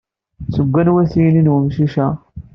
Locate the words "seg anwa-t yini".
0.55-1.41